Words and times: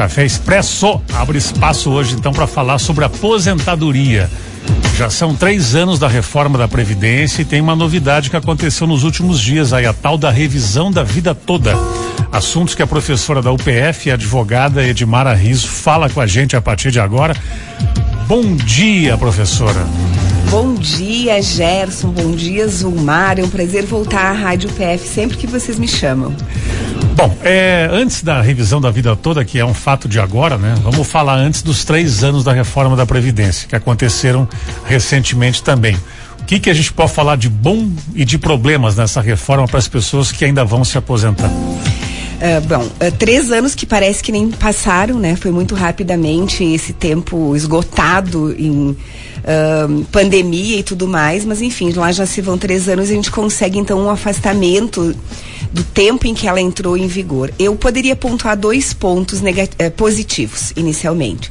Café 0.00 0.24
Expresso 0.24 0.98
abre 1.12 1.36
espaço 1.36 1.90
hoje 1.90 2.14
então 2.14 2.32
para 2.32 2.46
falar 2.46 2.78
sobre 2.78 3.04
aposentadoria. 3.04 4.30
Já 4.96 5.10
são 5.10 5.34
três 5.34 5.74
anos 5.74 5.98
da 5.98 6.08
reforma 6.08 6.56
da 6.56 6.66
Previdência 6.66 7.42
e 7.42 7.44
tem 7.44 7.60
uma 7.60 7.76
novidade 7.76 8.30
que 8.30 8.36
aconteceu 8.36 8.86
nos 8.86 9.04
últimos 9.04 9.38
dias 9.38 9.74
aí, 9.74 9.84
a 9.84 9.92
tal 9.92 10.16
da 10.16 10.30
revisão 10.30 10.90
da 10.90 11.02
vida 11.02 11.34
toda. 11.34 11.76
Assuntos 12.32 12.74
que 12.74 12.80
a 12.80 12.86
professora 12.86 13.42
da 13.42 13.52
UPF 13.52 14.08
e 14.08 14.12
advogada 14.12 14.82
Edmara 14.82 15.34
Riso 15.34 15.68
fala 15.68 16.08
com 16.08 16.22
a 16.22 16.26
gente 16.26 16.56
a 16.56 16.62
partir 16.62 16.90
de 16.90 16.98
agora. 16.98 17.36
Bom 18.26 18.56
dia, 18.56 19.18
professora. 19.18 19.86
Bom 20.48 20.76
dia, 20.76 21.42
Gerson. 21.42 22.08
Bom 22.08 22.32
dia, 22.32 22.66
Zulmar. 22.66 23.38
É 23.38 23.44
um 23.44 23.50
prazer 23.50 23.84
voltar 23.84 24.30
à 24.30 24.32
Rádio 24.32 24.70
PF 24.70 25.06
sempre 25.06 25.36
que 25.36 25.46
vocês 25.46 25.78
me 25.78 25.86
chamam. 25.86 26.34
Bom, 27.20 27.36
é, 27.44 27.86
antes 27.92 28.22
da 28.22 28.40
revisão 28.40 28.80
da 28.80 28.90
vida 28.90 29.14
toda, 29.14 29.44
que 29.44 29.58
é 29.58 29.64
um 29.64 29.74
fato 29.74 30.08
de 30.08 30.18
agora, 30.18 30.56
né? 30.56 30.74
Vamos 30.82 31.06
falar 31.06 31.34
antes 31.34 31.60
dos 31.60 31.84
três 31.84 32.24
anos 32.24 32.42
da 32.42 32.50
reforma 32.50 32.96
da 32.96 33.04
Previdência, 33.04 33.68
que 33.68 33.76
aconteceram 33.76 34.48
recentemente 34.86 35.62
também. 35.62 35.94
O 36.40 36.44
que, 36.46 36.58
que 36.58 36.70
a 36.70 36.72
gente 36.72 36.90
pode 36.90 37.12
falar 37.12 37.36
de 37.36 37.50
bom 37.50 37.90
e 38.14 38.24
de 38.24 38.38
problemas 38.38 38.96
nessa 38.96 39.20
reforma 39.20 39.68
para 39.68 39.78
as 39.78 39.86
pessoas 39.86 40.32
que 40.32 40.46
ainda 40.46 40.64
vão 40.64 40.82
se 40.82 40.96
aposentar? 40.96 41.50
Uh, 41.50 42.66
bom, 42.66 42.84
uh, 42.84 43.12
três 43.18 43.52
anos 43.52 43.74
que 43.74 43.84
parece 43.84 44.22
que 44.22 44.32
nem 44.32 44.50
passaram, 44.50 45.18
né? 45.18 45.36
Foi 45.36 45.50
muito 45.50 45.74
rapidamente 45.74 46.64
esse 46.64 46.94
tempo 46.94 47.54
esgotado 47.54 48.50
em 48.58 48.96
uh, 48.96 50.04
pandemia 50.10 50.78
e 50.78 50.82
tudo 50.82 51.06
mais, 51.06 51.44
mas 51.44 51.60
enfim, 51.60 51.92
lá 51.92 52.10
já 52.12 52.24
se 52.24 52.40
vão 52.40 52.56
três 52.56 52.88
anos 52.88 53.10
e 53.10 53.12
a 53.12 53.16
gente 53.16 53.30
consegue 53.30 53.78
então 53.78 54.00
um 54.00 54.08
afastamento 54.08 55.14
do 55.72 55.84
tempo 55.84 56.26
em 56.26 56.34
que 56.34 56.48
ela 56.48 56.60
entrou 56.60 56.96
em 56.96 57.06
vigor. 57.06 57.52
Eu 57.58 57.76
poderia 57.76 58.16
pontuar 58.16 58.56
dois 58.56 58.92
pontos 58.92 59.40
eh, 59.78 59.90
positivos 59.90 60.72
inicialmente. 60.76 61.50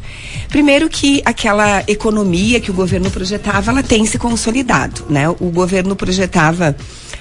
Primeiro 0.50 0.90
que 0.90 1.22
aquela 1.24 1.84
economia 1.88 2.60
que 2.60 2.72
o 2.72 2.74
governo 2.74 3.10
projetava, 3.10 3.72
ela 3.72 3.84
tem 3.84 4.06
se 4.06 4.18
consolidado, 4.18 5.06
né? 5.10 5.30
O 5.30 5.50
governo 5.52 5.96
projetava 5.96 6.76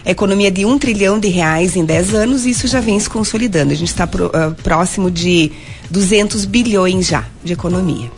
a 0.05 0.11
economia 0.11 0.51
de 0.51 0.65
um 0.65 0.79
trilhão 0.79 1.19
de 1.19 1.29
reais 1.29 1.77
em 1.77 1.85
10 1.85 2.15
anos 2.15 2.47
e 2.47 2.51
isso 2.51 2.67
já 2.67 2.81
vem 2.81 2.99
se 2.99 3.09
consolidando. 3.09 3.73
A 3.73 3.77
gente 3.77 3.89
está 3.89 4.05
uh, 4.05 4.55
próximo 4.63 5.11
de 5.11 5.53
200 5.91 6.45
bilhões 6.45 7.07
já 7.07 7.25
de 7.45 7.53
economia 7.53 8.11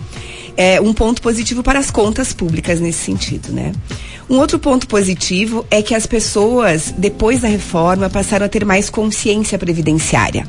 é, 0.60 0.78
um 0.78 0.92
ponto 0.92 1.22
positivo 1.22 1.62
para 1.62 1.78
as 1.78 1.90
contas 1.90 2.34
públicas 2.34 2.80
nesse 2.80 3.02
sentido, 3.02 3.50
né? 3.50 3.72
Um 4.30 4.38
outro 4.38 4.60
ponto 4.60 4.86
positivo 4.86 5.66
é 5.68 5.82
que 5.82 5.92
as 5.92 6.06
pessoas, 6.06 6.94
depois 6.96 7.40
da 7.40 7.48
reforma, 7.48 8.08
passaram 8.08 8.46
a 8.46 8.48
ter 8.48 8.64
mais 8.64 8.88
consciência 8.88 9.58
previdenciária. 9.58 10.46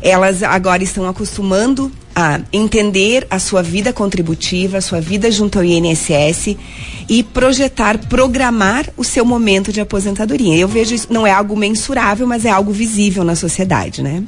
Elas 0.00 0.42
agora 0.42 0.82
estão 0.82 1.06
acostumando 1.06 1.92
a 2.16 2.40
entender 2.50 3.26
a 3.28 3.38
sua 3.38 3.62
vida 3.62 3.92
contributiva, 3.92 4.78
a 4.78 4.80
sua 4.80 4.98
vida 4.98 5.30
junto 5.30 5.58
ao 5.58 5.64
INSS 5.64 6.56
e 7.06 7.22
projetar, 7.22 7.98
programar 7.98 8.88
o 8.96 9.04
seu 9.04 9.26
momento 9.26 9.70
de 9.70 9.82
aposentadoria. 9.82 10.56
Eu 10.56 10.66
vejo 10.66 10.94
isso, 10.94 11.08
não 11.10 11.26
é 11.26 11.30
algo 11.30 11.54
mensurável, 11.54 12.26
mas 12.26 12.46
é 12.46 12.50
algo 12.50 12.72
visível 12.72 13.24
na 13.24 13.36
sociedade, 13.36 14.02
né? 14.02 14.24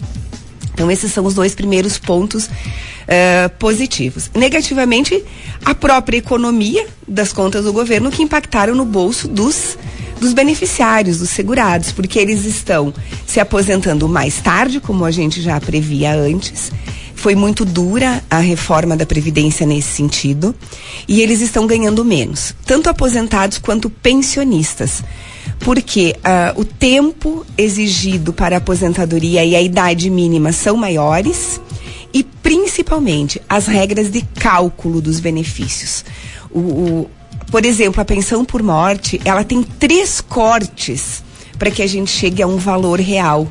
Então, 0.74 0.90
esses 0.90 1.12
são 1.12 1.24
os 1.24 1.34
dois 1.34 1.54
primeiros 1.54 1.98
pontos 1.98 2.46
uh, 2.46 3.48
positivos. 3.58 4.30
Negativamente, 4.34 5.24
a 5.64 5.74
própria 5.74 6.18
economia 6.18 6.86
das 7.06 7.32
contas 7.32 7.64
do 7.64 7.72
governo 7.72 8.10
que 8.10 8.22
impactaram 8.22 8.74
no 8.74 8.84
bolso 8.84 9.28
dos 9.28 9.78
dos 10.20 10.32
beneficiários, 10.32 11.18
dos 11.18 11.30
segurados, 11.30 11.92
porque 11.92 12.18
eles 12.18 12.44
estão 12.44 12.94
se 13.26 13.40
aposentando 13.40 14.08
mais 14.08 14.36
tarde, 14.36 14.80
como 14.80 15.04
a 15.04 15.10
gente 15.10 15.42
já 15.42 15.60
previa 15.60 16.14
antes. 16.14 16.72
Foi 17.14 17.34
muito 17.34 17.64
dura 17.64 18.22
a 18.30 18.38
reforma 18.38 18.96
da 18.96 19.04
Previdência 19.04 19.66
nesse 19.66 19.88
sentido. 19.88 20.54
E 21.06 21.20
eles 21.20 21.40
estão 21.40 21.66
ganhando 21.66 22.04
menos, 22.04 22.54
tanto 22.64 22.88
aposentados 22.88 23.58
quanto 23.58 23.90
pensionistas 23.90 25.02
porque 25.60 26.14
uh, 26.18 26.60
o 26.60 26.64
tempo 26.64 27.44
exigido 27.56 28.32
para 28.32 28.56
a 28.56 28.58
aposentadoria 28.58 29.44
e 29.44 29.56
a 29.56 29.62
idade 29.62 30.10
mínima 30.10 30.52
são 30.52 30.76
maiores 30.76 31.60
e 32.12 32.22
principalmente 32.22 33.40
as 33.48 33.66
regras 33.66 34.10
de 34.10 34.22
cálculo 34.22 35.00
dos 35.00 35.20
benefícios. 35.20 36.04
O, 36.50 36.58
o, 36.58 37.10
por 37.50 37.64
exemplo, 37.64 38.00
a 38.00 38.04
pensão 38.04 38.44
por 38.44 38.62
morte, 38.62 39.20
ela 39.24 39.42
tem 39.42 39.62
três 39.62 40.20
cortes 40.20 41.22
para 41.58 41.70
que 41.70 41.82
a 41.82 41.86
gente 41.86 42.10
chegue 42.10 42.42
a 42.42 42.46
um 42.46 42.56
valor 42.56 43.00
real. 43.00 43.48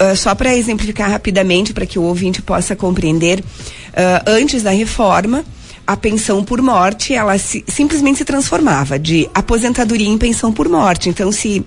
Uh, 0.00 0.16
só 0.16 0.34
para 0.34 0.54
exemplificar 0.54 1.10
rapidamente, 1.10 1.72
para 1.72 1.86
que 1.86 1.98
o 1.98 2.02
ouvinte 2.02 2.40
possa 2.40 2.74
compreender, 2.76 3.40
uh, 3.40 4.22
antes 4.26 4.62
da 4.62 4.70
reforma, 4.70 5.44
a 5.88 5.96
pensão 5.96 6.44
por 6.44 6.60
morte, 6.60 7.14
ela 7.14 7.38
se, 7.38 7.64
simplesmente 7.66 8.18
se 8.18 8.24
transformava 8.26 8.98
de 8.98 9.26
aposentadoria 9.32 10.06
em 10.06 10.18
pensão 10.18 10.52
por 10.52 10.68
morte. 10.68 11.08
Então, 11.08 11.32
se 11.32 11.64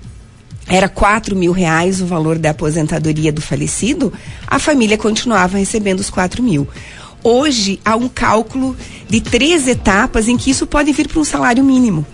era 0.67 0.87
quatro 0.87 1.35
mil 1.35 1.51
reais 1.51 1.99
o 2.01 2.05
valor 2.05 2.37
da 2.37 2.51
aposentadoria 2.51 3.31
do 3.31 3.41
falecido, 3.41 4.13
a 4.45 4.59
família 4.59 4.95
continuava 4.95 5.57
recebendo 5.57 6.01
os 6.01 6.11
quatro 6.11 6.43
mil. 6.43 6.67
Hoje 7.23 7.79
há 7.83 7.95
um 7.95 8.07
cálculo 8.07 8.77
de 9.09 9.21
três 9.21 9.67
etapas 9.67 10.27
em 10.27 10.37
que 10.37 10.51
isso 10.51 10.67
pode 10.67 10.91
vir 10.91 11.07
para 11.07 11.19
um 11.19 11.25
salário 11.25 11.63
mínimo. 11.63 12.05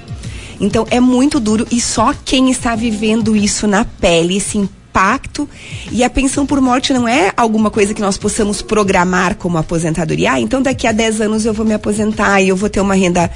Então 0.61 0.87
é 0.89 1.01
muito 1.01 1.41
duro 1.41 1.67
e 1.69 1.81
só 1.81 2.15
quem 2.23 2.49
está 2.49 2.73
vivendo 2.73 3.35
isso 3.35 3.67
na 3.67 3.83
pele, 3.83 4.37
esse 4.37 4.69
impacto 4.97 5.47
e 5.91 6.03
a 6.03 6.09
pensão 6.09 6.43
por 6.43 6.59
morte 6.59 6.91
não 6.91 7.07
é 7.07 7.31
alguma 7.37 7.69
coisa 7.69 7.93
que 7.93 8.01
nós 8.01 8.17
possamos 8.17 8.63
programar 8.63 9.35
como 9.35 9.57
aposentadoria. 9.57 10.33
Ah, 10.33 10.39
então 10.39 10.59
daqui 10.59 10.87
a 10.87 10.91
10 10.91 11.21
anos 11.21 11.45
eu 11.45 11.53
vou 11.53 11.63
me 11.63 11.75
aposentar 11.75 12.41
e 12.41 12.49
eu 12.49 12.55
vou 12.55 12.67
ter 12.67 12.81
uma 12.81 12.95
renda 12.95 13.29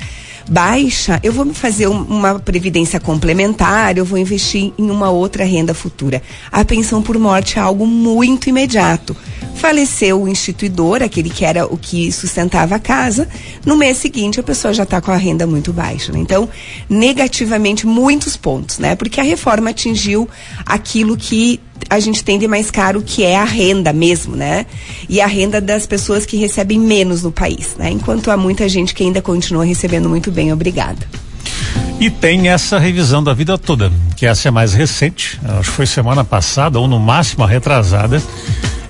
baixa, 0.50 1.20
eu 1.22 1.32
vou 1.32 1.54
fazer 1.54 1.88
um, 1.88 2.02
uma 2.02 2.40
previdência 2.40 3.00
complementar, 3.00 3.96
eu 3.96 4.04
vou 4.04 4.18
investir 4.18 4.74
em 4.76 4.90
uma 4.90 5.12
outra 5.12 5.46
renda 5.46 5.74
futura. 5.74 6.22
A 6.52 6.66
pensão 6.66 7.00
por 7.00 7.18
morte 7.20 7.60
é 7.60 7.62
algo 7.62 7.86
muito 7.86 8.50
imediato. 8.50 9.16
Faleceu 9.62 10.24
o 10.24 10.28
instituidor, 10.28 11.04
aquele 11.04 11.30
que 11.30 11.46
era 11.46 11.68
o 11.68 11.78
que 11.78 12.12
sustentava 12.12 12.74
a 12.74 12.80
casa, 12.80 13.30
no 13.64 13.78
mês 13.78 13.98
seguinte 13.98 14.40
a 14.40 14.44
pessoa 14.44 14.74
já 14.74 14.82
está 14.82 15.00
com 15.00 15.12
a 15.12 15.16
renda 15.16 15.46
muito 15.46 15.72
baixa. 15.72 16.12
Né? 16.12 16.18
Então, 16.18 16.50
negativamente, 16.90 17.86
muitos 17.86 18.36
pontos, 18.36 18.80
né? 18.80 18.96
Porque 18.96 19.20
a 19.20 19.24
reforma 19.24 19.70
atingiu 19.70 20.28
aquilo 20.66 21.16
que 21.16 21.60
a 21.88 22.00
gente 22.00 22.24
tem 22.24 22.40
de 22.40 22.48
mais 22.48 22.72
caro, 22.72 23.04
que 23.04 23.24
é 23.24 23.38
a 23.38 23.44
renda 23.44 23.94
mesmo, 23.94 24.36
né? 24.36 24.66
E 25.08 25.22
a 25.22 25.28
renda 25.28 25.62
das 25.62 25.86
pessoas 25.86 26.26
que 26.26 26.38
recebem 26.38 26.80
menos 26.80 27.22
no 27.22 27.32
país, 27.32 27.76
né? 27.78 27.92
Enquanto 27.92 28.32
há 28.32 28.38
muita 28.38 28.68
gente 28.68 28.96
que 28.96 29.04
ainda 29.04 29.22
continua 29.22 29.64
recebendo 29.64 30.10
muito 30.10 30.32
bem, 30.32 30.52
obrigada. 30.52 31.06
E 32.00 32.10
tem 32.10 32.50
essa 32.50 32.80
revisão 32.80 33.24
da 33.24 33.32
vida 33.32 33.60
toda, 33.60 33.92
que 34.18 34.26
essa 34.26 34.48
é 34.48 34.52
mais 34.52 34.74
recente, 34.74 35.40
acho 35.60 35.70
que 35.70 35.76
foi 35.76 35.86
semana 35.86 36.24
passada, 36.24 36.80
ou 36.80 36.88
no 36.88 37.00
máximo 37.00 37.44
a 37.44 37.48
retrasada, 37.48 38.20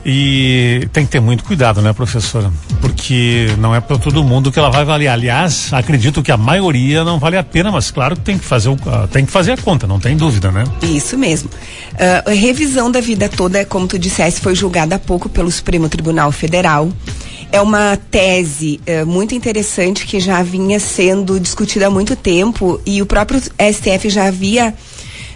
e 0.06 0.88
tem 0.92 1.06
que 1.06 1.12
ter 1.12 1.20
muito 1.20 1.44
cuidado, 1.44 1.82
né, 1.82 1.94
professora? 1.94 2.52
Porque 2.80 3.48
não 3.60 3.76
é 3.76 3.80
para 3.80 3.98
todo 3.98 4.24
mundo 4.24 4.52
que 4.52 4.58
ela 4.58 4.70
vai 4.70 4.84
valer. 4.84 5.08
Aliás, 5.08 5.72
acredito 5.72 6.24
que 6.24 6.32
a 6.32 6.38
maioria 6.38 7.04
não 7.04 7.20
vale 7.20 7.38
a 7.38 7.44
pena, 7.44 7.72
mas 7.72 7.92
claro 7.92 8.16
que 8.16 8.22
tem 8.22 8.38
que 8.38 8.46
fazer, 8.46 8.76
tem 9.12 9.26
que 9.26 9.32
fazer 9.32 9.52
a 9.54 9.58
conta, 9.58 9.86
não 9.86 10.00
tem 10.00 10.18
dúvida, 10.18 10.52
né? 10.52 10.64
Isso 10.82 11.18
mesmo. 11.18 11.50
Uh, 11.94 12.32
a 12.32 12.34
revisão 12.34 12.90
da 12.90 13.00
vida 13.00 13.30
toda, 13.30 13.64
como 13.66 13.88
tu 13.88 14.00
disseste, 14.00 14.42
foi 14.42 14.56
julgada 14.56 14.96
há 14.96 15.00
pouco 15.00 15.30
pelo 15.30 15.52
Supremo 15.52 15.88
Tribunal 15.88 16.32
Federal. 16.32 16.92
É 17.52 17.62
uma 17.62 17.98
tese 17.98 18.80
uh, 18.88 19.06
muito 19.06 19.36
interessante 19.36 20.06
que 20.06 20.20
já 20.20 20.42
vinha 20.42 20.80
sendo 20.80 21.40
discutida 21.40 21.88
há 21.88 21.90
muito 21.90 22.16
tempo 22.16 22.82
e 22.86 23.02
o 23.02 23.06
próprio 23.06 23.40
STF 23.40 24.10
já 24.10 24.28
havia 24.28 24.74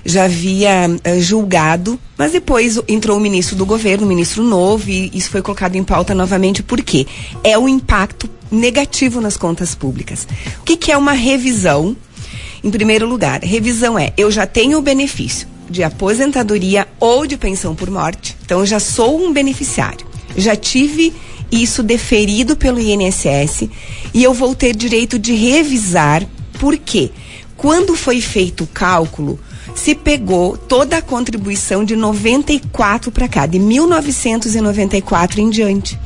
já 0.05 0.25
havia 0.25 0.87
uh, 0.87 1.19
julgado, 1.19 1.99
mas 2.15 2.31
depois 2.31 2.79
entrou 2.87 3.17
o 3.17 3.19
ministro 3.19 3.55
do 3.55 3.65
governo, 3.65 4.05
o 4.05 4.07
ministro 4.09 4.43
novo, 4.43 4.89
e 4.89 5.09
isso 5.13 5.29
foi 5.31 5.41
colocado 5.41 5.75
em 5.75 5.83
pauta 5.83 6.13
novamente, 6.13 6.61
por 6.61 6.81
quê? 6.81 7.07
É 7.43 7.57
o 7.57 7.67
impacto 7.67 8.29
negativo 8.51 9.19
nas 9.19 9.35
contas 9.35 9.73
públicas. 9.73 10.27
O 10.59 10.63
que, 10.63 10.77
que 10.77 10.91
é 10.91 10.97
uma 10.97 11.13
revisão? 11.13 11.97
Em 12.63 12.69
primeiro 12.69 13.07
lugar, 13.07 13.43
revisão 13.43 13.97
é 13.97 14.13
eu 14.17 14.31
já 14.31 14.45
tenho 14.45 14.77
o 14.77 14.81
benefício 14.81 15.47
de 15.69 15.83
aposentadoria 15.83 16.87
ou 16.99 17.25
de 17.25 17.37
pensão 17.37 17.75
por 17.75 17.89
morte, 17.89 18.37
então 18.45 18.59
eu 18.59 18.65
já 18.65 18.79
sou 18.79 19.19
um 19.23 19.33
beneficiário. 19.33 20.05
Já 20.37 20.55
tive 20.55 21.13
isso 21.51 21.81
deferido 21.81 22.55
pelo 22.55 22.79
INSS 22.79 23.69
e 24.13 24.23
eu 24.23 24.33
vou 24.33 24.55
ter 24.55 24.75
direito 24.75 25.17
de 25.17 25.33
revisar, 25.33 26.23
por 26.59 26.77
quê? 26.77 27.11
Quando 27.57 27.95
foi 27.95 28.19
feito 28.19 28.63
o 28.63 28.67
cálculo, 28.67 29.39
se 29.75 29.93
pegou 29.93 30.57
toda 30.57 30.97
a 30.97 31.01
contribuição 31.01 31.83
de 31.83 31.95
94 31.95 33.11
para 33.11 33.27
cá, 33.27 33.45
de 33.45 33.59
1994 33.59 35.41
em 35.41 35.49
diante. 35.49 35.99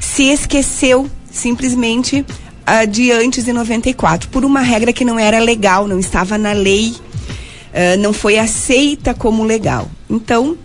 Se 0.00 0.24
esqueceu 0.24 1.10
simplesmente 1.30 2.20
uh, 2.20 2.86
de 2.86 3.10
antes 3.10 3.44
de 3.44 3.52
94, 3.52 4.28
por 4.28 4.44
uma 4.44 4.60
regra 4.60 4.92
que 4.92 5.04
não 5.04 5.18
era 5.18 5.38
legal, 5.38 5.88
não 5.88 5.98
estava 5.98 6.36
na 6.36 6.52
lei, 6.52 6.90
uh, 6.90 7.98
não 7.98 8.12
foi 8.12 8.38
aceita 8.38 9.14
como 9.14 9.42
legal. 9.42 9.90
Então, 10.08 10.56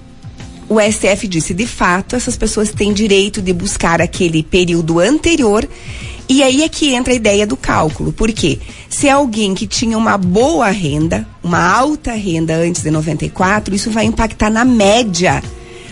o 0.69 0.79
STF 0.79 1.27
disse, 1.27 1.53
de 1.53 1.65
fato, 1.65 2.15
essas 2.15 2.37
pessoas 2.37 2.71
têm 2.71 2.93
direito 2.93 3.41
de 3.41 3.51
buscar 3.53 4.01
aquele 4.01 4.43
período 4.43 4.99
anterior 4.99 5.67
e 6.31 6.41
aí 6.41 6.63
é 6.63 6.69
que 6.69 6.93
entra 6.93 7.11
a 7.11 7.15
ideia 7.15 7.45
do 7.45 7.57
cálculo. 7.57 8.13
Por 8.13 8.31
quê? 8.31 8.57
Se 8.87 9.09
é 9.09 9.11
alguém 9.11 9.53
que 9.53 9.67
tinha 9.67 9.97
uma 9.97 10.17
boa 10.17 10.69
renda, 10.69 11.27
uma 11.43 11.61
alta 11.61 12.13
renda 12.13 12.55
antes 12.55 12.81
de 12.81 12.89
94, 12.89 13.75
isso 13.75 13.91
vai 13.91 14.05
impactar 14.05 14.49
na 14.49 14.63
média 14.63 15.43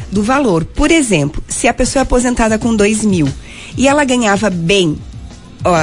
do 0.10 0.24
valor. 0.24 0.64
Por 0.64 0.92
exemplo, 0.92 1.44
se 1.46 1.68
a 1.68 1.74
pessoa 1.74 2.02
é 2.02 2.04
aposentada 2.04 2.58
com 2.58 2.74
2 2.74 3.04
mil 3.04 3.28
e 3.78 3.86
ela 3.86 4.06
ganhava 4.06 4.50
bem 4.50 4.98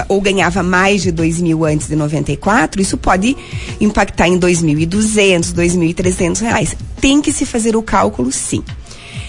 ou 0.09 0.23
ganhava 0.23 0.63
mais 0.63 1.03
de 1.03 1.13
2 1.13 1.43
mil 1.43 1.67
antes 1.67 1.87
de 1.87 1.95
94, 1.95 2.81
isso 2.81 2.97
pode 2.97 3.37
impactar 3.79 4.27
em 4.27 4.39
2.200, 4.39 5.53
2.300 5.53 6.41
reais. 6.41 6.75
Tem 6.99 7.21
que 7.21 7.31
se 7.31 7.45
fazer 7.45 7.77
o 7.77 7.83
cálculo, 7.83 8.33
sim. 8.33 8.65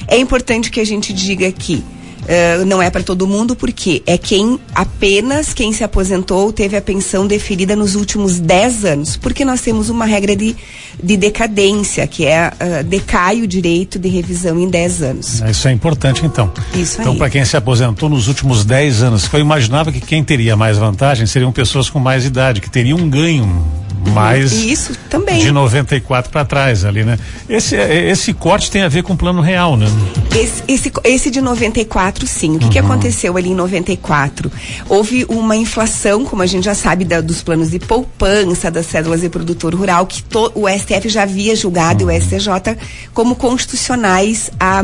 É 0.08 0.18
importante 0.18 0.72
que 0.72 0.80
a 0.80 0.86
gente 0.86 1.12
diga 1.12 1.52
que 1.52 1.84
Uh, 2.28 2.66
não 2.66 2.82
é 2.82 2.90
para 2.90 3.02
todo 3.04 3.26
mundo, 3.26 3.56
porque 3.56 4.04
é 4.06 4.18
quem 4.18 4.60
apenas 4.76 5.54
quem 5.54 5.72
se 5.72 5.84
aposentou 5.84 6.52
teve 6.52 6.76
a 6.76 6.82
pensão 6.82 7.26
deferida 7.26 7.76
nos 7.76 7.96
últimos 7.96 8.38
10 8.40 8.86
anos. 8.86 9.16
Porque 9.16 9.46
nós 9.46 9.62
temos 9.62 9.90
uma 9.90 10.06
regra 10.06 10.36
de, 10.36 10.56
de 11.02 11.16
decadência, 11.16 12.06
que 12.06 12.26
é 12.26 12.50
uh, 12.50 12.84
decai 12.84 13.42
o 13.42 13.48
direito 13.48 13.98
de 13.98 14.10
revisão 14.10 14.60
em 14.60 14.70
10 14.70 15.02
anos. 15.02 15.42
É, 15.42 15.52
isso 15.52 15.68
é 15.68 15.72
importante, 15.72 16.26
então. 16.26 16.52
Isso 16.74 17.00
então, 17.00 17.16
para 17.16 17.30
quem 17.30 17.46
se 17.46 17.56
aposentou 17.56 18.10
nos 18.10 18.28
últimos 18.28 18.66
10 18.66 19.04
anos, 19.04 19.30
eu 19.32 19.40
imaginava 19.40 19.92
que 19.92 20.02
quem 20.02 20.24
teria 20.24 20.58
mais 20.58 20.78
vantagem 20.78 21.26
seriam 21.26 21.52
pessoas 21.52 21.90
com 21.90 22.00
mais 22.00 22.26
idade, 22.26 22.60
que 22.60 22.70
teriam 22.70 22.98
um 22.98 23.10
ganho 23.10 23.66
mais 24.08 24.52
isso 24.52 24.94
também 25.10 25.40
de 25.40 25.52
94 25.52 26.32
para 26.32 26.46
trás 26.46 26.86
ali, 26.86 27.04
né? 27.04 27.18
Esse 27.48 27.76
esse 27.76 28.34
corte 28.34 28.70
tem 28.72 28.82
a 28.82 28.88
ver 28.88 29.04
com 29.04 29.14
o 29.14 29.18
plano 29.18 29.42
real, 29.42 29.78
né? 29.78 29.88
Esse, 30.36 30.64
esse, 30.68 30.92
esse 31.04 31.32
de 31.32 31.42
94, 31.42 32.28
sim. 32.28 32.56
O 32.56 32.60
que, 32.60 32.66
uhum. 32.66 32.72
que 32.72 32.80
aconteceu 32.80 33.38
ali 33.38 33.50
em 33.50 33.56
94? 33.56 34.52
Houve 34.88 35.26
uma 35.28 35.56
inflação, 35.56 36.26
como 36.26 36.42
a 36.42 36.46
gente 36.46 36.66
já 36.66 36.76
sabe, 36.76 37.06
da, 37.06 37.22
dos 37.22 37.42
planos 37.42 37.72
de 37.72 37.80
poupança, 37.80 38.70
das 38.70 38.86
cédulas 38.86 39.22
de 39.22 39.30
produtor 39.30 39.74
rural, 39.74 40.06
que 40.06 40.22
to, 40.24 40.52
o 40.54 40.68
STF 40.68 41.10
já 41.10 41.24
havia 41.24 41.56
julgado 41.56 42.06
uhum. 42.06 42.12
e 42.12 42.18
o 42.18 42.22
STJ 42.22 42.78
como 43.14 43.36
constitucionais 43.36 44.52
a, 44.60 44.82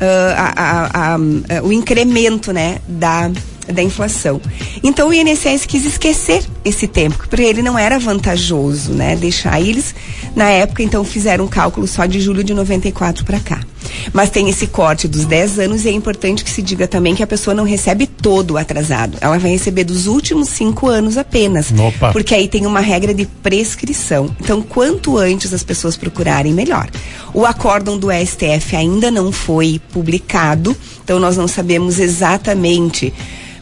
a, 0.00 0.52
a, 0.56 1.14
a, 1.14 1.62
o 1.62 1.72
incremento, 1.72 2.52
né, 2.52 2.78
da 2.88 3.30
da 3.72 3.82
inflação. 3.82 4.40
Então 4.82 5.08
o 5.08 5.14
INSS 5.14 5.66
quis 5.66 5.84
esquecer 5.84 6.44
esse 6.64 6.86
tempo, 6.86 7.18
que 7.18 7.28
para 7.28 7.42
ele 7.42 7.62
não 7.62 7.78
era 7.78 7.98
vantajoso, 7.98 8.92
né? 8.92 9.16
Deixar 9.16 9.60
eles, 9.60 9.94
na 10.34 10.48
época, 10.50 10.82
então 10.82 11.04
fizeram 11.04 11.44
um 11.44 11.48
cálculo 11.48 11.86
só 11.86 12.06
de 12.06 12.20
julho 12.20 12.42
de 12.42 12.54
94 12.54 13.24
para 13.24 13.40
cá. 13.40 13.60
Mas 14.12 14.30
tem 14.30 14.48
esse 14.48 14.66
corte 14.66 15.08
dos 15.08 15.24
10 15.24 15.58
anos 15.60 15.84
e 15.84 15.88
é 15.88 15.92
importante 15.92 16.44
que 16.44 16.50
se 16.50 16.62
diga 16.62 16.86
também 16.86 17.14
que 17.14 17.22
a 17.22 17.26
pessoa 17.26 17.54
não 17.54 17.64
recebe 17.64 18.06
todo 18.06 18.58
atrasado. 18.58 19.16
Ela 19.20 19.38
vai 19.38 19.50
receber 19.50 19.84
dos 19.84 20.06
últimos 20.06 20.48
cinco 20.48 20.88
anos 20.88 21.16
apenas. 21.16 21.72
Opa. 21.72 22.12
Porque 22.12 22.34
aí 22.34 22.48
tem 22.48 22.66
uma 22.66 22.80
regra 22.80 23.14
de 23.14 23.26
prescrição. 23.26 24.34
Então, 24.40 24.62
quanto 24.62 25.16
antes 25.18 25.52
as 25.52 25.62
pessoas 25.62 25.96
procurarem, 25.96 26.52
melhor. 26.52 26.88
O 27.32 27.44
acórdão 27.44 27.98
do 27.98 28.08
STF 28.10 28.74
ainda 28.74 29.10
não 29.10 29.30
foi 29.30 29.80
publicado, 29.92 30.76
então 31.04 31.18
nós 31.18 31.36
não 31.36 31.46
sabemos 31.46 31.98
exatamente 31.98 33.12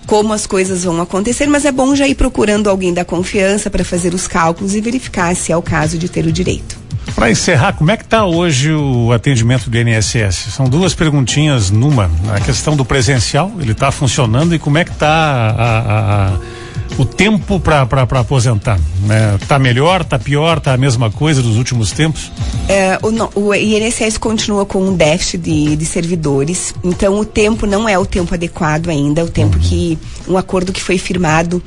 como 0.06 0.32
as 0.32 0.46
coisas 0.46 0.84
vão 0.84 1.00
acontecer, 1.00 1.46
mas 1.46 1.64
é 1.64 1.72
bom 1.72 1.94
já 1.94 2.06
ir 2.06 2.14
procurando 2.14 2.68
alguém 2.68 2.92
da 2.92 3.04
confiança 3.04 3.70
para 3.70 3.84
fazer 3.84 4.14
os 4.14 4.26
cálculos 4.26 4.74
e 4.74 4.80
verificar 4.80 5.34
se 5.34 5.52
é 5.52 5.56
o 5.56 5.62
caso 5.62 5.98
de 5.98 6.08
ter 6.08 6.26
o 6.26 6.32
direito. 6.32 6.84
Para 7.14 7.30
encerrar, 7.30 7.74
como 7.74 7.90
é 7.90 7.96
que 7.96 8.02
está 8.02 8.24
hoje 8.24 8.72
o 8.72 9.12
atendimento 9.12 9.70
do 9.70 9.78
INSS? 9.78 10.52
São 10.52 10.66
duas 10.66 10.94
perguntinhas 10.94 11.70
numa. 11.70 12.10
A 12.34 12.40
questão 12.40 12.74
do 12.74 12.84
presencial, 12.84 13.52
ele 13.60 13.72
está 13.72 13.92
funcionando 13.92 14.54
e 14.54 14.58
como 14.58 14.78
é 14.78 14.84
que 14.84 14.90
está 14.90 15.08
a, 15.08 15.50
a, 15.50 16.28
a 16.28 16.38
o 16.98 17.04
tempo 17.04 17.58
para 17.58 17.82
aposentar? 18.20 18.78
Né? 19.02 19.38
Tá 19.48 19.58
melhor, 19.58 20.04
tá 20.04 20.18
pior, 20.18 20.60
tá 20.60 20.74
a 20.74 20.76
mesma 20.76 21.10
coisa 21.10 21.42
dos 21.42 21.56
últimos 21.56 21.92
tempos? 21.92 22.30
É, 22.68 22.98
o, 23.02 23.10
não, 23.10 23.30
o 23.34 23.54
INSS 23.54 24.18
continua 24.18 24.64
com 24.64 24.82
um 24.82 24.94
déficit 24.94 25.38
de, 25.38 25.76
de 25.76 25.84
servidores, 25.84 26.74
então 26.82 27.18
o 27.18 27.24
tempo 27.24 27.66
não 27.66 27.88
é 27.88 27.98
o 27.98 28.06
tempo 28.06 28.34
adequado 28.34 28.88
ainda, 28.88 29.24
o 29.24 29.28
tempo 29.28 29.56
uhum. 29.56 29.62
que 29.62 29.98
um 30.28 30.38
acordo 30.38 30.72
que 30.72 30.80
foi 30.80 30.98
firmado 30.98 31.62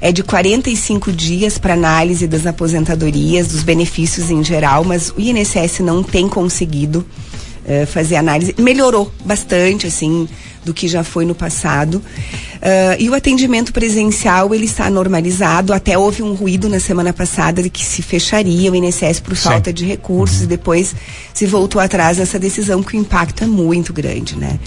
é 0.00 0.10
de 0.10 0.22
45 0.22 1.12
dias 1.12 1.58
para 1.58 1.74
análise 1.74 2.26
das 2.26 2.44
aposentadorias, 2.44 3.48
dos 3.48 3.62
benefícios 3.62 4.30
em 4.30 4.42
geral, 4.42 4.82
mas 4.84 5.10
o 5.10 5.20
INSS 5.20 5.78
não 5.78 6.02
tem 6.02 6.28
conseguido 6.28 7.06
uh, 7.64 7.86
fazer 7.86 8.16
análise. 8.16 8.54
Melhorou 8.58 9.12
bastante, 9.24 9.86
assim, 9.86 10.28
do 10.64 10.72
que 10.72 10.86
já 10.88 11.02
foi 11.02 11.24
no 11.24 11.34
passado. 11.34 11.96
Uh, 11.96 12.96
e 12.98 13.08
o 13.08 13.14
atendimento 13.14 13.72
presencial 13.72 14.54
ele 14.54 14.66
está 14.66 14.88
normalizado. 14.88 15.72
Até 15.72 15.98
houve 15.98 16.22
um 16.22 16.34
ruído 16.34 16.68
na 16.68 16.78
semana 16.78 17.12
passada 17.12 17.62
de 17.62 17.70
que 17.70 17.84
se 17.84 18.02
fecharia 18.02 18.70
o 18.70 18.74
INSS 18.74 19.20
por 19.20 19.36
Sim. 19.36 19.44
falta 19.44 19.72
de 19.72 19.84
recursos 19.84 20.38
uhum. 20.38 20.44
e 20.44 20.48
depois 20.48 20.94
se 21.34 21.46
voltou 21.46 21.80
atrás 21.80 22.18
nessa 22.18 22.38
decisão 22.38 22.82
que 22.82 22.96
o 22.96 23.00
impacto 23.00 23.44
é 23.44 23.46
muito 23.46 23.92
grande, 23.92 24.36
né? 24.36 24.58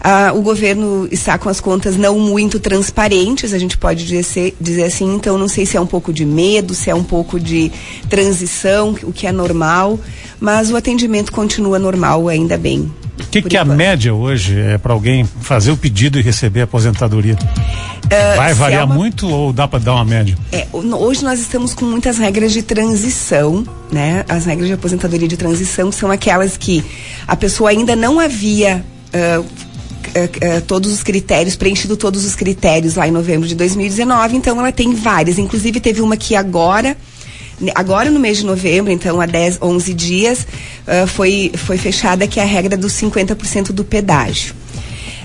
Uh, 0.00 0.38
o 0.38 0.40
governo 0.40 1.06
está 1.10 1.36
com 1.36 1.50
as 1.50 1.60
contas 1.60 1.94
não 1.94 2.18
muito 2.18 2.58
transparentes, 2.58 3.52
a 3.52 3.58
gente 3.58 3.76
pode 3.76 4.06
dizer, 4.06 4.56
dizer 4.58 4.84
assim, 4.84 5.14
então 5.14 5.36
não 5.36 5.46
sei 5.46 5.66
se 5.66 5.76
é 5.76 5.80
um 5.80 5.86
pouco 5.86 6.10
de 6.10 6.24
medo, 6.24 6.74
se 6.74 6.88
é 6.88 6.94
um 6.94 7.04
pouco 7.04 7.38
de 7.38 7.70
transição, 8.08 8.96
o 9.02 9.12
que 9.12 9.26
é 9.26 9.32
normal, 9.32 10.00
mas 10.40 10.70
o 10.70 10.76
atendimento 10.76 11.30
continua 11.30 11.78
normal, 11.78 12.28
ainda 12.28 12.56
bem. 12.56 12.90
O 13.18 13.28
que, 13.30 13.42
que 13.42 13.56
é 13.58 13.60
a 13.60 13.64
média 13.64 14.14
hoje 14.14 14.58
é 14.58 14.78
para 14.78 14.94
alguém 14.94 15.28
fazer 15.42 15.70
o 15.70 15.76
pedido 15.76 16.18
e 16.18 16.22
receber 16.22 16.62
a 16.62 16.64
aposentadoria? 16.64 17.34
Uh, 17.34 18.36
Vai 18.36 18.54
variar 18.54 18.80
é 18.80 18.84
uma... 18.84 18.94
muito 18.94 19.28
ou 19.28 19.52
dá 19.52 19.68
para 19.68 19.78
dar 19.78 19.94
uma 19.94 20.04
média? 20.06 20.34
É, 20.50 20.66
hoje 20.72 21.22
nós 21.22 21.38
estamos 21.38 21.74
com 21.74 21.84
muitas 21.84 22.16
regras 22.16 22.52
de 22.52 22.62
transição, 22.62 23.62
né? 23.92 24.24
As 24.26 24.46
regras 24.46 24.68
de 24.68 24.72
aposentadoria 24.72 25.28
de 25.28 25.36
transição 25.36 25.92
são 25.92 26.10
aquelas 26.10 26.56
que 26.56 26.82
a 27.28 27.36
pessoa 27.36 27.68
ainda 27.68 27.94
não 27.94 28.18
havia 28.18 28.82
uh, 30.08 30.58
uh, 30.58 30.60
todos 30.62 30.92
os 30.92 31.02
critérios, 31.02 31.56
preenchido 31.56 31.96
todos 31.96 32.24
os 32.24 32.34
critérios 32.34 32.96
lá 32.96 33.06
em 33.06 33.10
novembro 33.10 33.46
de 33.46 33.54
2019, 33.54 34.36
então 34.36 34.58
ela 34.58 34.72
tem 34.72 34.94
várias. 34.94 35.38
Inclusive 35.38 35.80
teve 35.80 36.00
uma 36.00 36.16
que 36.16 36.34
agora 36.34 36.96
agora 37.74 38.10
no 38.10 38.18
mês 38.18 38.38
de 38.38 38.46
novembro, 38.46 38.90
então 38.90 39.20
há 39.20 39.26
10, 39.26 39.58
11 39.60 39.94
dias, 39.94 40.46
uh, 40.86 41.06
foi, 41.06 41.52
foi 41.54 41.76
fechada 41.76 42.26
que 42.26 42.40
é 42.40 42.42
a 42.42 42.46
regra 42.46 42.76
dos 42.76 42.92
50% 42.94 43.72
do 43.72 43.84
pedágio. 43.84 44.54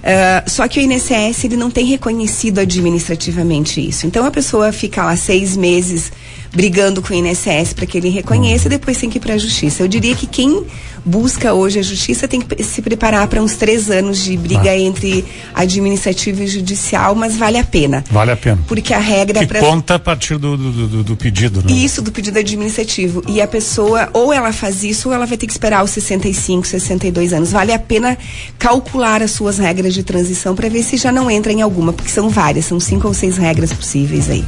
Uh, 0.05 0.47
só 0.47 0.67
que 0.67 0.79
o 0.79 0.83
INSS 0.83 1.45
ele 1.45 1.55
não 1.55 1.71
tem 1.71 1.85
reconhecido 1.85 2.59
administrativamente 2.59 3.85
isso. 3.85 4.05
Então 4.05 4.23
a 4.25 4.29
pessoa 4.29 4.71
fica 4.71 5.03
lá 5.03 5.15
seis 5.15 5.57
meses 5.57 6.11
brigando 6.55 7.01
com 7.01 7.13
o 7.13 7.15
INSS 7.15 7.73
para 7.73 7.85
que 7.85 7.97
ele 7.97 8.09
reconheça 8.09 8.67
e 8.67 8.69
depois 8.69 8.97
tem 8.97 9.09
que 9.09 9.17
ir 9.17 9.21
para 9.21 9.33
a 9.33 9.37
justiça. 9.37 9.83
Eu 9.83 9.87
diria 9.87 10.15
que 10.15 10.25
quem 10.25 10.65
busca 11.05 11.53
hoje 11.53 11.77
a 11.77 11.83
justiça 11.83 12.27
tem 12.27 12.41
que 12.41 12.63
se 12.63 12.81
preparar 12.81 13.27
para 13.27 13.41
uns 13.41 13.53
três 13.55 13.91
anos 13.91 14.23
de 14.23 14.35
briga 14.35 14.71
ah. 14.71 14.77
entre 14.77 15.23
administrativo 15.53 16.41
e 16.41 16.47
judicial, 16.47 17.13
mas 17.13 17.37
vale 17.37 17.59
a 17.59 17.63
pena. 17.63 18.03
Vale 18.09 18.31
a 18.31 18.37
pena. 18.37 18.59
Porque 18.67 18.93
a 18.93 18.97
regra 18.97 19.41
que 19.41 19.47
pra... 19.47 19.59
conta 19.59 19.95
a 19.95 19.99
partir 19.99 20.37
do, 20.37 20.57
do, 20.57 20.87
do, 20.87 21.03
do 21.03 21.15
pedido, 21.15 21.61
né? 21.61 21.71
Isso, 21.71 22.01
do 22.01 22.11
pedido 22.11 22.39
administrativo. 22.39 23.21
E 23.27 23.39
a 23.41 23.47
pessoa, 23.47 24.09
ou 24.13 24.33
ela 24.33 24.51
faz 24.51 24.83
isso, 24.83 25.09
ou 25.09 25.13
ela 25.13 25.25
vai 25.25 25.37
ter 25.37 25.45
que 25.45 25.51
esperar 25.51 25.83
os 25.83 25.91
65, 25.91 26.65
62 26.65 27.33
anos. 27.33 27.51
Vale 27.51 27.73
a 27.73 27.79
pena 27.79 28.17
calcular 28.57 29.21
as 29.21 29.31
suas 29.31 29.59
regras 29.59 29.93
de 29.93 30.03
transição 30.03 30.55
para 30.55 30.69
ver 30.69 30.81
se 30.81 30.97
já 30.97 31.11
não 31.11 31.29
entra 31.29 31.51
em 31.51 31.61
alguma, 31.61 31.93
porque 31.93 32.09
são 32.09 32.29
várias, 32.29 32.65
são 32.65 32.79
cinco 32.79 33.07
ou 33.07 33.13
seis 33.13 33.37
regras 33.37 33.71
possíveis 33.73 34.29
aí. 34.29 34.45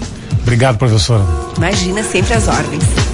Obrigado, 0.48 0.77
professora. 0.77 1.25
Imagina, 1.58 2.01
sempre 2.01 2.34
as 2.34 2.48
ordens. 2.48 3.08